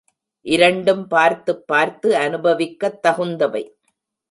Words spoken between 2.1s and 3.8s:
அனுபவிக்கத் தகுந்தவை.